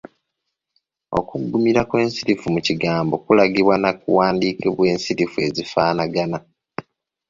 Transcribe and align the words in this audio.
Okuggumira 1.19 1.81
kw’ensirifu 1.89 2.47
mu 2.53 2.59
kigambo 2.67 3.13
kulagibwa 3.25 3.75
na 3.83 3.91
kuwandiika 4.01 4.67
nsirifu 4.95 5.37
ezifaanagana. 5.47 6.37